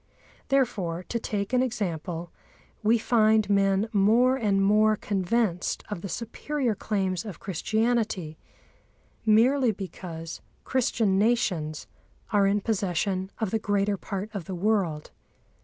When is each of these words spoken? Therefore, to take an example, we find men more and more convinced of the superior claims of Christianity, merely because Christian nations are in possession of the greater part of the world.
Therefore, 0.47 1.03
to 1.09 1.19
take 1.19 1.53
an 1.53 1.61
example, 1.61 2.31
we 2.81 2.97
find 2.97 3.47
men 3.51 3.87
more 3.93 4.35
and 4.35 4.59
more 4.65 4.95
convinced 4.95 5.83
of 5.91 6.01
the 6.01 6.09
superior 6.09 6.73
claims 6.73 7.23
of 7.23 7.39
Christianity, 7.39 8.39
merely 9.27 9.71
because 9.71 10.41
Christian 10.63 11.19
nations 11.19 11.85
are 12.31 12.47
in 12.47 12.61
possession 12.61 13.29
of 13.37 13.51
the 13.51 13.59
greater 13.59 13.95
part 13.95 14.31
of 14.33 14.45
the 14.45 14.55
world. 14.55 15.11